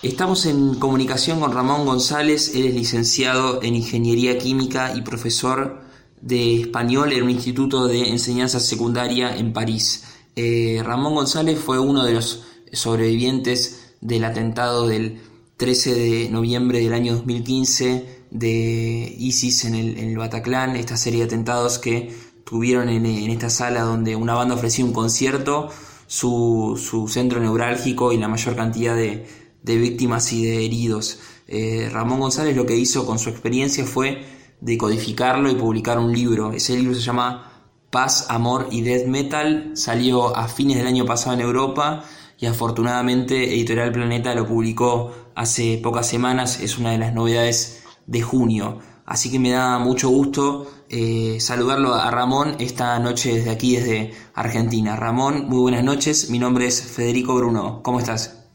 [0.00, 5.80] Estamos en comunicación con Ramón González, él es licenciado en Ingeniería Química y profesor
[6.20, 10.04] de español en un instituto de enseñanza secundaria en París.
[10.36, 15.20] Eh, Ramón González fue uno de los sobrevivientes del atentado del
[15.56, 21.80] 13 de noviembre del año 2015 de ISIS en el, Bataclan, esta serie de atentados
[21.80, 25.70] que tuvieron en, esta sala donde una banda ofrecía un concierto,
[26.06, 31.20] su, su centro neurálgico y la mayor cantidad de de víctimas y de heridos.
[31.46, 34.24] Eh, Ramón González lo que hizo con su experiencia fue
[34.60, 36.52] decodificarlo y publicar un libro.
[36.52, 37.52] Ese libro se llama
[37.90, 39.72] Paz, Amor y Death Metal.
[39.74, 42.04] Salió a fines del año pasado en Europa
[42.38, 46.60] y afortunadamente Editorial Planeta lo publicó hace pocas semanas.
[46.60, 48.78] Es una de las novedades de junio.
[49.06, 54.12] Así que me da mucho gusto eh, saludarlo a Ramón esta noche desde aquí, desde
[54.34, 54.96] Argentina.
[54.96, 56.28] Ramón, muy buenas noches.
[56.28, 57.82] Mi nombre es Federico Bruno.
[57.82, 58.47] ¿Cómo estás?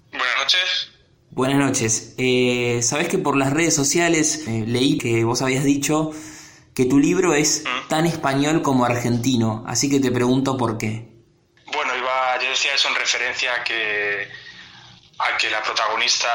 [1.36, 2.14] Buenas noches.
[2.20, 6.12] Eh, Sabes que por las redes sociales eh, leí que vos habías dicho
[6.76, 7.88] que tu libro es mm.
[7.88, 11.10] tan español como argentino, así que te pregunto por qué.
[11.74, 14.30] Bueno, iba, yo decía eso en referencia a que,
[15.18, 16.30] a que la protagonista,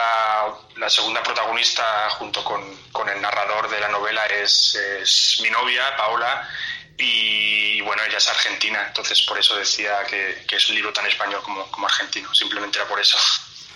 [0.74, 2.60] la segunda protagonista junto con,
[3.08, 6.48] el narrador de la novela es, mi novia, Paola,
[6.96, 11.40] y, bueno, ella es argentina, entonces por eso decía que, es un libro tan español
[11.44, 13.16] como, como argentino, simplemente era por eso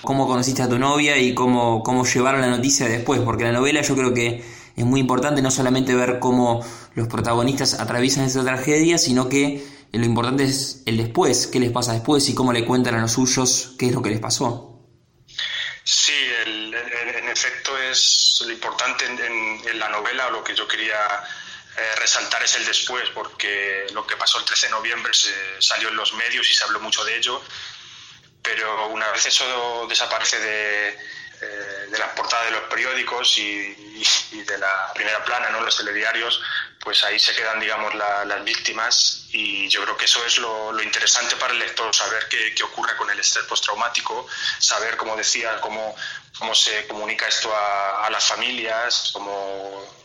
[0.02, 3.82] cómo conociste a tu novia y cómo, cómo llevaron la noticia después, porque la novela
[3.82, 4.44] yo creo que
[4.76, 10.04] es muy importante no solamente ver cómo los protagonistas atraviesan esa tragedia, sino que lo
[10.04, 13.74] importante es el después, qué les pasa después y cómo le cuentan a los suyos
[13.78, 14.68] qué es lo que les pasó.
[15.84, 16.14] Sí,
[16.46, 20.94] en efecto es lo importante en, la novela, lo que yo quería
[21.76, 25.88] eh, resaltar es el después, porque lo que pasó el 13 de noviembre se salió
[25.88, 27.42] en los medios y se habló mucho de ello,
[28.42, 30.98] pero una vez eso desaparece de,
[31.44, 33.74] eh, de las portadas de los periódicos y,
[34.32, 35.60] de la primera plana, ¿no?
[35.60, 36.40] los telediarios,
[36.80, 41.36] pues ahí se quedan, digamos, las víctimas y yo creo que eso es lo, interesante
[41.36, 44.26] para el lector, saber qué, qué, ocurre con el estrés postraumático,
[44.58, 45.94] saber, como decía, cómo,
[46.38, 50.02] cómo se comunica esto a, a las familias, cómo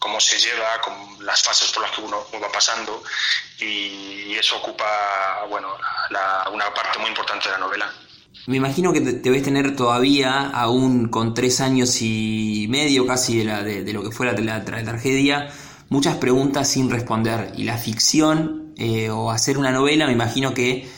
[0.00, 3.04] cómo se lleva, con las fases por las que uno va pasando
[3.58, 3.79] y
[4.40, 4.84] eso ocupa
[5.48, 5.68] bueno,
[6.52, 7.86] una parte muy importante de la novela.
[8.46, 13.62] Me imagino que te tener todavía, aún con tres años y medio casi de, la,
[13.62, 15.50] de, lo que fue la, tragedia,
[15.88, 17.52] muchas preguntas sin responder.
[17.56, 20.88] Y la ficción eh, o hacer una novela, me imagino que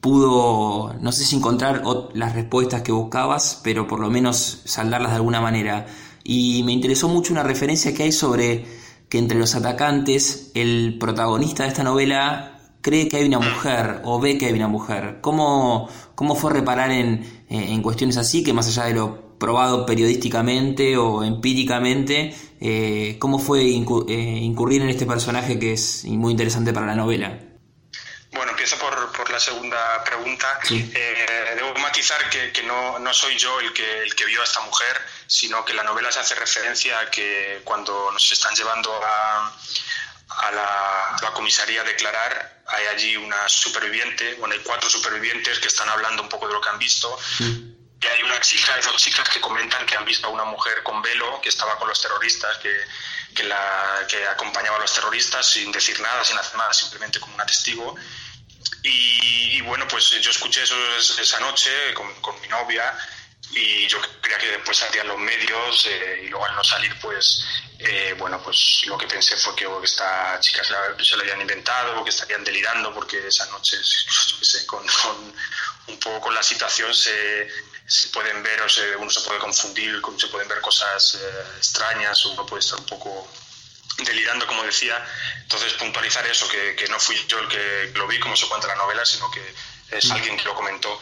[0.00, 1.82] pudo, no sé si encontrar
[2.14, 5.86] las respuestas que buscabas, pero por lo menos saldarlas de alguna manera
[6.28, 8.66] y me interesó mucho una referencia que hay sobre
[9.08, 14.20] que entre los atacantes el protagonista de esta novela cree que hay una mujer o
[14.20, 15.18] ve que hay una mujer.
[15.20, 19.86] ¿Cómo, cómo fue reparar en, eh, en cuestiones así que más allá de lo probado
[19.86, 26.72] periodísticamente o empíricamente, eh, cómo fue eh, incurrir en este personaje que es muy interesante
[26.72, 27.38] para la novela?
[28.32, 30.46] Bueno, empiezo por, por la segunda pregunta.
[30.70, 34.44] Eh, debo matizar que, que no, no, soy yo el que, el que vio a
[34.44, 38.92] esta mujer, sino que la novela se hace referencia a que cuando nos están llevando
[39.02, 39.50] a,
[40.28, 45.68] a la, la, comisaría a declarar, hay allí una superviviente, bueno, hay cuatro supervivientes que
[45.68, 47.18] están hablando un poco de lo que han visto.
[48.00, 50.82] Y hay una chica, hay dos chicas que comentan que han visto a una mujer
[50.82, 52.72] con velo que estaba con los terroristas, que,
[53.34, 57.34] que, la, que acompañaba a los terroristas sin decir nada, sin hacer nada, simplemente como
[57.34, 57.96] una testigo.
[58.82, 62.96] Y, bueno, pues yo escuché eso esa noche con, con, mi novia
[63.50, 67.44] y yo creía que después salían los medios eh, y luego al no salir, pues,
[67.78, 71.40] eh, bueno, pues lo que pensé fue que esta chica se, la, se lo habían
[71.40, 73.78] inventado, que estarían delirando porque esa noche,
[74.66, 74.84] con,
[75.86, 77.48] un poco con la situación se,
[77.86, 82.24] se pueden ver, o se, uno se puede confundir, se pueden ver cosas eh, extrañas,
[82.26, 83.28] uno puede estar un poco
[83.98, 85.02] delirando, como decía.
[85.42, 88.66] Entonces, puntualizar eso, que, que, no fui yo el que lo vi, como se cuenta
[88.66, 89.54] en la novela, sino que
[89.90, 91.00] es alguien que lo comentó.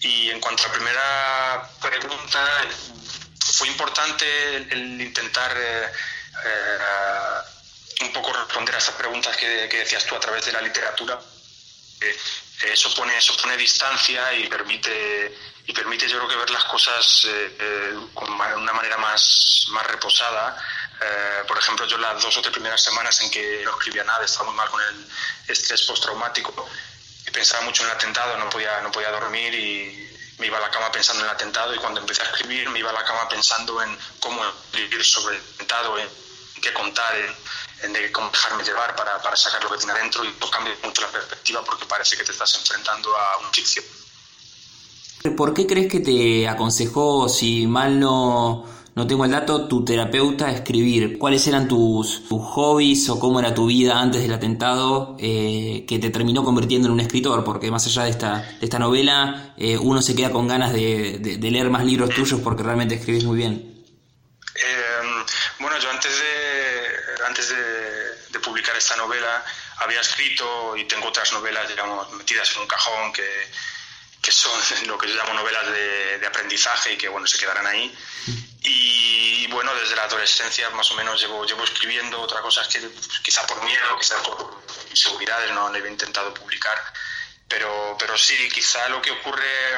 [0.00, 2.64] Y en cuanto a la primera pregunta,
[3.52, 5.92] fue importante el, intentar eh,
[6.44, 10.60] eh, un poco responder a esas preguntas que, que, decías tú a través de la
[10.60, 11.18] literatura.
[12.00, 12.16] Eh,
[12.72, 15.36] eso, pone, eso pone distancia y permite,
[15.66, 20.56] y permite yo creo que ver las cosas de una manera más, más reposada
[21.00, 24.24] eh, por ejemplo, yo las dos o tres primeras semanas en que no escribía nada,
[24.24, 25.06] estaba muy mal con el
[25.46, 26.68] estrés postraumático
[27.30, 30.08] pensaba mucho en el atentado, no podía, no podía dormir y
[30.38, 32.78] me iba a la cama pensando en el atentado y cuando empecé a escribir me
[32.78, 34.40] iba a la cama pensando en cómo
[34.72, 36.08] vivir sobre el atentado, en
[36.60, 37.14] qué contar,
[37.82, 41.02] en, cómo dejarme llevar para, para, sacar lo que tiene adentro y esto cambia mucho
[41.02, 43.84] la perspectiva porque parece que te estás enfrentando a una ficción.
[45.36, 48.64] ¿Por qué crees que te aconsejó, si mal no,
[48.98, 51.18] no tengo el dato, tu terapeuta escribir?
[51.18, 56.10] ¿Cuáles eran tus, hobbies o cómo era tu vida antes del atentado eh, que te
[56.10, 57.44] terminó convirtiendo en un escritor?
[57.44, 61.38] Porque más allá de esta, de esta novela, eh, uno se queda con ganas de,
[61.40, 63.84] leer más libros tuyos porque realmente escribís muy bien.
[64.56, 65.24] Eh,
[65.60, 69.44] bueno, yo antes de, antes de publicar esta novela
[69.78, 73.22] había escrito y tengo otras novelas, digamos, metidas en un cajón que
[74.22, 74.52] que son
[74.86, 77.96] lo que yo llamo novelas de, aprendizaje y que bueno se quedarán ahí
[78.68, 82.80] y bueno desde la adolescencia más o menos llevo llevo escribiendo otra cosa es que
[83.22, 86.78] quizá por miedo quizá por inseguridades no, he intentado publicar.
[87.48, 89.74] Pero pero sí quizá lo que ocurre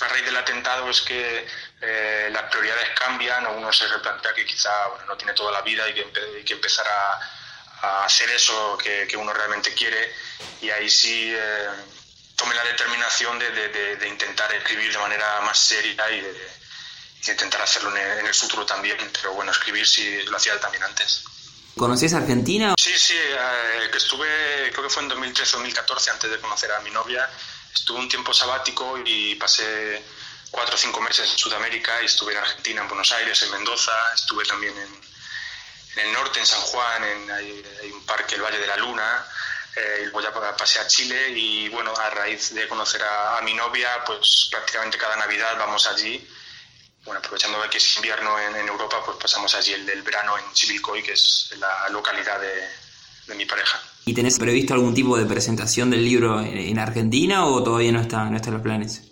[0.00, 1.46] a raíz del atentado es que
[1.80, 5.62] eh, las prioridades cambian o uno se replantea que quizá bueno, no tiene toda la
[5.62, 6.06] vida y que,
[6.36, 10.12] hay que empezar a, a, hacer eso que, que, uno realmente quiere.
[10.60, 11.68] Y ahí sí eh,
[12.34, 16.61] tomé la determinación de, intentar escribir de manera más seria y de,
[17.30, 18.96] intentar hacerlo en el, futuro también.
[19.12, 21.24] Pero bueno, escribir sí lo hacía también antes.
[21.76, 22.74] ¿Conocías Argentina?
[22.78, 26.90] Sí, sí, eh, que estuve, creo que fue en 2013-2014, antes de conocer a mi
[26.90, 27.28] novia.
[27.72, 30.02] Estuve un tiempo sabático y pasé
[30.50, 33.92] cuatro o cinco meses en Sudamérica y estuve en Argentina, en Buenos Aires, en Mendoza,
[34.14, 35.00] estuve también en,
[36.04, 39.26] el norte, en San Juan, en, hay, hay un parque, el Valle de la Luna,
[39.74, 44.04] eh, luego ya pasé a Chile y bueno, a raíz de conocer a, mi novia,
[44.04, 46.28] pues prácticamente cada Navidad vamos allí.
[47.04, 51.02] Bueno, aprovechando que es invierno en, Europa, pues pasamos allí el del verano en Chivilcoy,
[51.02, 53.80] que es la localidad de, mi pareja.
[54.04, 58.24] ¿Y tenés previsto algún tipo de presentación del libro en, Argentina o todavía no está,
[58.24, 59.02] no está en los planes?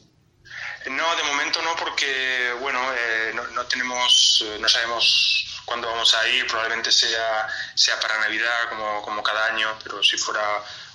[0.86, 5.40] No, de momento no, porque bueno, eh, no, no, tenemos, eh, no sabemos
[5.70, 7.46] cuando vamos a ir, probablemente sea,
[7.76, 10.42] sea para Navidad como, como cada año, pero si fuera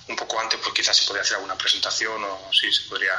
[0.08, 3.14] un poco antes, pues quizás se podría hacer alguna presentación o sí, se podría,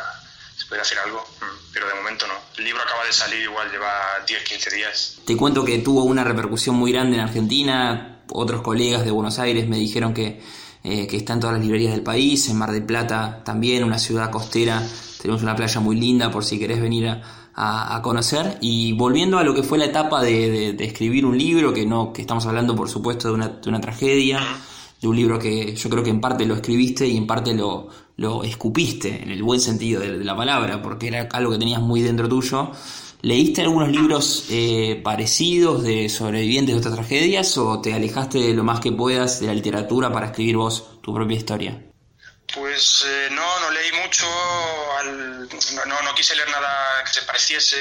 [0.68, 2.34] podría hacer algo, mm, pero de momento no.
[2.58, 3.90] El libro acaba de salir, igual lleva
[4.28, 5.18] 10, 15 días.
[5.26, 9.68] Te cuento que tuvo una repercusión muy grande en Argentina, otros colegas de Buenos Aires
[9.68, 10.42] me dijeron que,
[10.84, 14.00] eh, que está en todas las librerías del país, en Mar del Plata también, una
[14.00, 14.82] ciudad costera,
[15.22, 18.58] tenemos una playa muy linda por si querés venir a a, conocer.
[18.62, 22.22] Y volviendo a lo que fue la etapa de, escribir un libro, que no, que
[22.22, 24.40] estamos hablando por supuesto de una, de una, tragedia,
[25.02, 27.90] de un libro que yo creo que en parte lo escribiste y en parte lo,
[28.18, 32.02] lo escupiste, en el buen sentido de, la palabra, porque era algo que tenías muy
[32.02, 32.72] dentro tuyo.
[33.22, 38.80] ¿Leíste algunos libros eh, parecidos de sobrevivientes de otras tragedias o te alejaste lo más
[38.80, 41.84] que puedas de la literatura para escribir vos tu propia historia?
[42.54, 44.26] Pues eh, no, no leí mucho,
[45.88, 47.78] no, no, quise leer nada que se pareciese.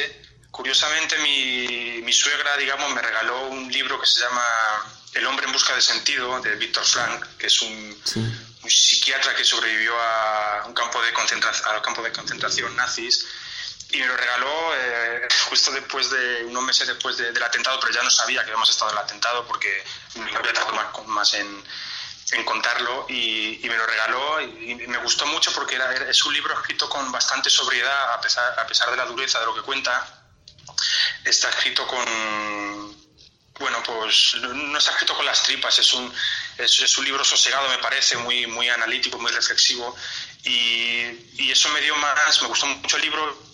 [0.56, 4.42] Curiosamente, mi, mi, suegra, digamos, me regaló un libro que se llama
[5.12, 8.02] El hombre en busca de sentido, de Víctor Frank, que es un,
[8.66, 13.26] psiquiatra que sobrevivió a un campo de concentración, al campo de concentración nazis.
[13.90, 18.02] Y me lo regaló eh, justo después de, unos meses después del atentado, pero ya
[18.02, 21.64] no sabía que habíamos estado en el atentado porque me había tardado más, más en,
[22.32, 26.54] en contarlo y, me lo regaló y, me gustó mucho porque era, es un libro
[26.54, 30.15] escrito con bastante sobriedad a pesar, a pesar de la dureza de lo que cuenta.
[31.24, 32.04] Está escrito con,
[33.58, 36.12] bueno, pues no está escrito con las tripas, es un,
[36.58, 39.96] es, un libro sosegado, me parece, muy, muy analítico, muy reflexivo
[40.44, 43.46] y, y eso me dio más, me gustó mucho el libro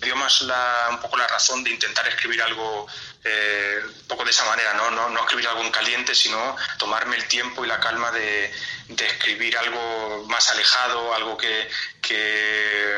[0.00, 2.86] dio más la, un poco la razón de intentar escribir algo
[3.24, 4.90] eh, un poco de esa manera, ¿no?
[4.90, 5.08] ¿no?
[5.08, 8.52] No, escribir algo en caliente, sino tomarme el tiempo y la calma de,
[8.88, 11.68] de escribir algo más alejado, algo que,
[12.02, 12.96] que,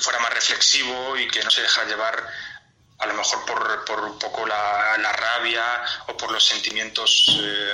[0.00, 2.28] fuera más reflexivo y que no se dejara llevar
[2.98, 5.64] a lo mejor por, por un poco la, la, rabia
[6.08, 7.72] o por los sentimientos eh,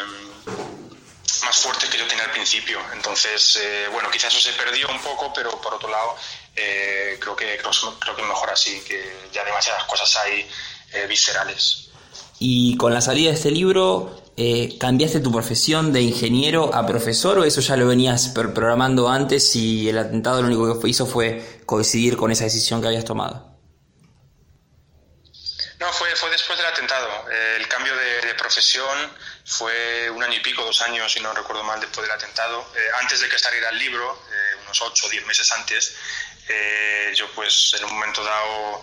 [1.45, 2.79] más fuertes que yo tenía al principio.
[2.93, 6.17] Entonces, eh, bueno, quizás eso se perdió un poco, pero por otro lado,
[6.57, 10.47] eh, creo, que, creo, que es mejor así, que ya demasiadas cosas hay
[10.93, 11.89] eh, viscerales.
[12.39, 17.39] Y con la salida de este libro, eh, ¿cambiaste tu profesión de ingeniero a profesor
[17.39, 21.61] o eso ya lo venías programando antes y el atentado lo único que hizo fue
[21.67, 23.50] coincidir con esa decisión que habías tomado?
[25.81, 27.27] No, fue, fue después del atentado.
[27.57, 31.81] el cambio de, profesión fue un año y pico, dos años, si no recuerdo mal,
[31.81, 32.71] después del atentado.
[33.01, 34.23] antes de que saliera el libro,
[34.63, 35.97] unos ocho o diez meses antes,
[36.49, 38.83] eh, yo pues en un momento dado,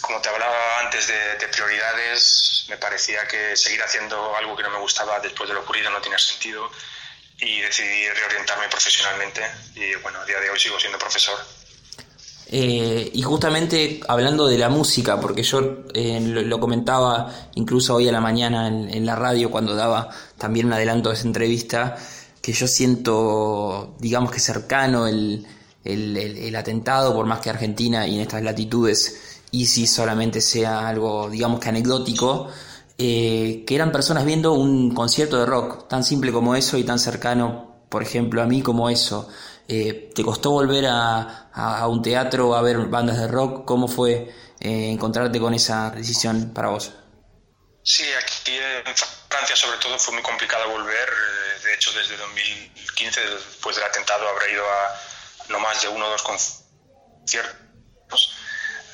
[0.00, 4.78] como te hablaba antes de, prioridades, me parecía que seguir haciendo algo que no me
[4.78, 6.70] gustaba después de lo ocurrido no tenía sentido
[7.38, 9.42] y decidí reorientarme profesionalmente
[9.74, 11.38] y bueno, a día de hoy sigo siendo profesor.
[12.52, 18.12] Eh, y justamente hablando de la música, porque yo eh, lo, comentaba incluso hoy a
[18.12, 21.96] la mañana en, la radio cuando daba también un adelanto de esa entrevista,
[22.42, 25.46] que yo siento, digamos que cercano el,
[25.84, 31.60] el, atentado, por más que Argentina y en estas latitudes ISIS solamente sea algo, digamos
[31.60, 32.48] que anecdótico,
[32.98, 36.98] eh, que eran personas viendo un concierto de rock, tan simple como eso y tan
[36.98, 39.28] cercano, por ejemplo, a mí como eso.
[39.72, 43.64] Eh, ¿Te costó volver a, un teatro a ver bandas de rock?
[43.64, 46.92] ¿Cómo fue eh, encontrarte con esa decisión para vos?
[47.84, 48.96] Sí, aquí en
[49.28, 51.08] Francia sobre todo fue muy complicado volver.
[51.62, 55.00] De hecho, desde 2015, después del atentado, habré ido a
[55.50, 57.54] no más de uno o dos conciertos.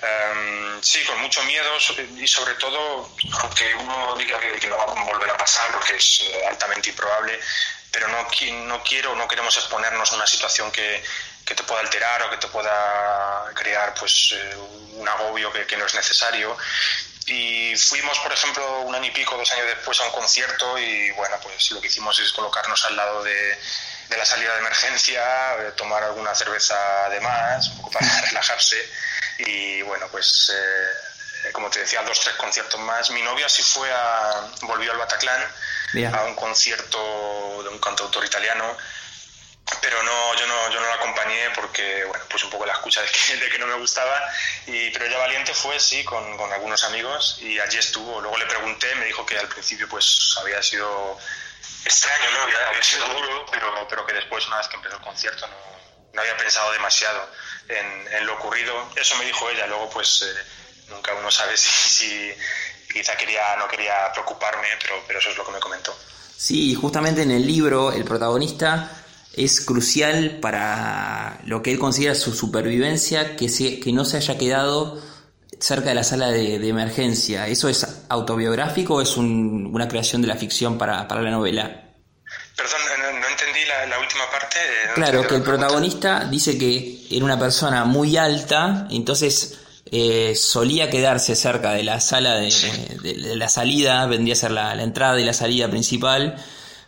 [0.03, 1.71] Em, sí, con mucho miedo
[2.19, 6.23] y sobre todo, aunque uno diga que, no va a volver a pasar porque es
[6.51, 7.41] altamente improbable,
[7.97, 8.29] pero no,
[8.67, 11.03] no quiero, no queremos exponernos a una situación que,
[11.47, 14.55] que te pueda alterar o que te pueda crear pues eh,
[14.97, 16.55] un agobio que, que, no es necesario.
[17.27, 21.11] Y fuimos, por ejemplo, un año y pico, dos años después a un concierto y
[21.13, 23.59] bueno, pues lo que hicimos es colocarnos al lado de,
[24.11, 28.77] de la salida de emergencia, eh, tomar alguna cerveza de más, un poco para relajarse
[29.39, 33.09] y bueno, pues eh, como te decía, dos, tres conciertos más.
[33.11, 35.43] Mi novia sí fue a, volvió al Bataclan
[36.13, 38.77] a un concierto de un cantautor italiano,
[39.81, 43.03] pero no, yo no, yo no la acompañé porque, bueno, pues un poco la escucha
[43.03, 44.23] de que, de que no me gustaba,
[44.67, 48.21] y, pero ella valiente fue, sí, con, con, algunos amigos, y allí estuvo.
[48.21, 51.19] Luego le pregunté, me dijo que al principio pues había sido
[51.85, 52.43] extraño, ¿no?
[52.43, 55.57] Había, sido duro, pero, pero que después, una vez que empezó el concierto, no,
[56.13, 57.29] no había pensado demasiado
[57.69, 58.91] en, en, lo ocurrido.
[58.97, 60.45] Eso me dijo ella, luego pues eh,
[60.89, 62.35] nunca uno sabe si, si
[62.97, 65.95] quizá quería, no quería preocuparme, pero, pero eso es lo que me comentó.
[66.37, 68.91] Sí, justamente en el libro el protagonista
[69.33, 74.39] es crucial para lo que él considera su supervivencia, que, se, que no se haya
[74.39, 75.01] quedado
[75.61, 77.47] cerca de la sala de, emergencia.
[77.47, 81.83] ¿Eso es autobiográfico o es una creación de la ficción para, para la novela?
[82.57, 82.81] Perdón,
[83.21, 84.59] no, entendí la, última parte.
[84.95, 89.59] claro, que el protagonista dice que era una persona muy alta, entonces
[89.91, 92.51] eh, solía quedarse cerca de la sala de,
[93.37, 96.37] la salida, vendría a ser la, entrada y la salida principal,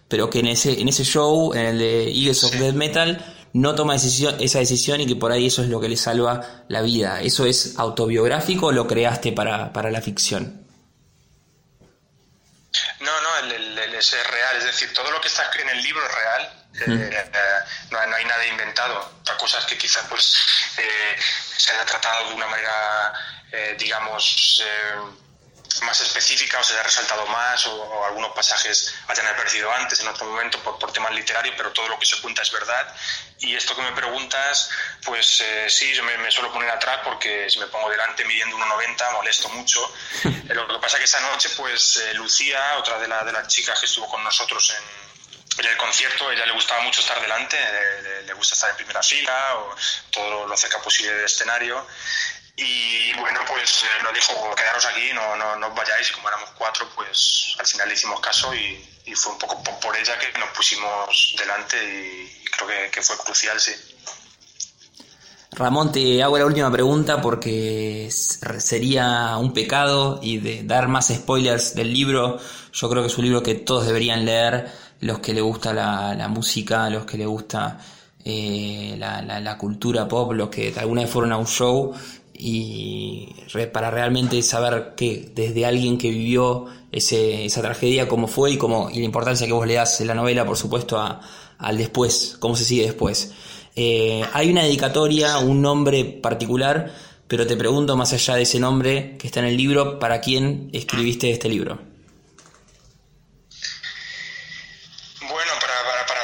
[0.08, 3.74] pero que en ese, en ese show, en el de Eagles of Death Metal, no
[3.74, 6.82] toma decisión, esa decisión y que por ahí eso es lo que le salva la
[6.82, 7.20] vida.
[7.22, 10.66] ¿Eso es autobiográfico o lo creaste para, para la ficción?
[13.00, 16.14] No, no, el, es real, es decir, todo lo que está en el libro es
[16.14, 17.58] real, eh, eh,
[17.90, 19.12] no, hay nada inventado.
[19.20, 20.36] Otra cosa es que quizás pues
[20.76, 21.16] eh,
[21.56, 23.12] se haya tratado de una manera,
[23.78, 24.62] digamos,
[25.82, 30.26] más específica o se haya resaltado más o, algunos pasajes hayan aparecido antes en otro
[30.26, 32.94] momento por, por, temas literarios, pero todo lo que se cuenta es verdad.
[33.38, 34.70] Y esto que me preguntas,
[35.04, 39.48] pues sí, yo me, suelo poner atrás porque si me pongo delante midiendo 1,90 molesto
[39.50, 39.80] mucho.
[40.48, 43.86] lo que pasa que esa noche, pues Lucía, otra de, la, de las chicas que
[43.86, 45.07] estuvo con nosotros en
[45.56, 47.56] en el concierto ella le gustaba mucho estar delante,
[48.26, 49.74] le, gusta estar en primera fila o
[50.12, 51.86] todo lo cerca posible del escenario.
[52.56, 56.10] Y bueno, pues eh, nos dijo, quedaros aquí, no, no, no, os vayáis.
[56.10, 59.96] Y como éramos cuatro, pues al final le hicimos caso y, fue un poco por,
[59.96, 63.72] ella que nos pusimos delante y, creo que, que, fue crucial, sí.
[65.52, 71.74] Ramón, te hago la última pregunta porque sería un pecado y de dar más spoilers
[71.74, 72.38] del libro.
[72.72, 76.28] Yo creo que es un libro que todos deberían leer los que le gusta la,
[76.28, 77.78] música, los que le gusta
[78.24, 81.92] eh, la, cultura pop, los que alguna vez fueron a un show
[82.40, 83.34] y
[83.72, 88.90] para realmente saber que desde alguien que vivió ese, esa tragedia, cómo fue y, cómo,
[88.90, 91.20] y la importancia que vos le das en la novela, por supuesto, a,
[91.58, 93.32] al después, cómo se sigue después.
[93.74, 96.92] Eh, hay una dedicatoria, un nombre particular,
[97.26, 100.70] pero te pregunto más allá de ese nombre que está en el libro, ¿para quién
[100.72, 101.78] escribiste este libro?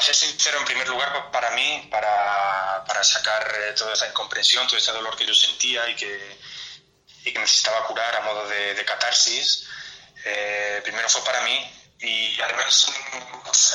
[0.04, 4.76] Ser sincero, en primer lugar, para mí, para, para sacar eh, toda esa incomprensión, todo
[4.76, 6.38] ese dolor que yo sentía y que,
[7.24, 9.66] y que necesitaba curar a modo de, de catarsis,
[10.24, 11.70] eh, primero fue para mí
[12.00, 12.86] y además,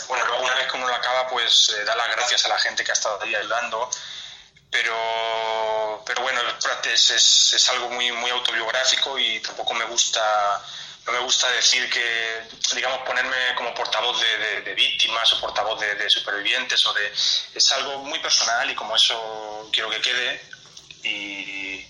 [0.07, 2.59] bueno, luego una vez que uno lo acaba, pues eh, da las gracias a la
[2.59, 3.89] gente que ha estado ahí ayudando,
[4.69, 6.41] pero, pero bueno,
[6.83, 10.63] es, es, es algo muy, muy autobiográfico y tampoco me gusta
[11.09, 12.43] no me gusta decir que,
[12.75, 17.11] digamos, ponerme como portavoz de, víctimas o portavoz de, supervivientes o de...
[17.55, 20.41] Es algo muy personal y como eso quiero que quede
[21.03, 21.85] y,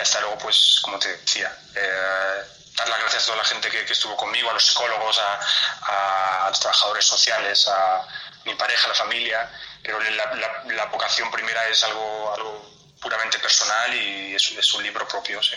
[0.00, 2.42] hasta luego, pues, como te decía, eh,
[2.74, 6.58] dar las gracias a toda la gente que, estuvo conmigo, a los psicólogos, a, los
[6.58, 8.06] trabajadores sociales, a
[8.44, 9.50] mi pareja, a la familia,
[9.82, 15.54] pero la, vocación primera es algo, algo puramente personal y es un libro propio, sí.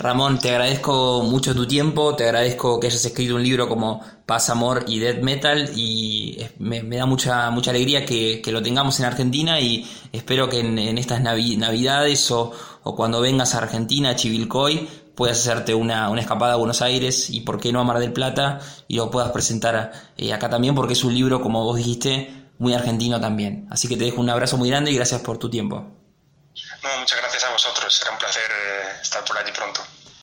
[0.00, 4.48] Ramón, te agradezco mucho tu tiempo, te agradezco que hayas escrito un libro como Paz,
[4.48, 9.60] Amor y Death Metal y me, da mucha, mucha alegría que, lo tengamos en Argentina
[9.60, 12.50] y espero que en, estas navidades o,
[12.82, 17.60] cuando vengas a Argentina, a Chivilcoy, puedas hacerte una, escapada a Buenos Aires y por
[17.60, 21.04] qué no a Mar del Plata y lo puedas presentar eh, acá también porque es
[21.04, 23.66] un libro, como vos dijiste, muy argentino también.
[23.68, 25.99] Así que te dejo un abrazo muy grande y gracias por tu tiempo.
[26.98, 27.94] Muchas gracias a vosotros.
[27.94, 29.84] Será un placer eh, estar por allí pronto.